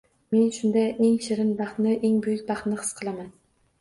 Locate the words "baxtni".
1.61-1.93, 2.51-2.81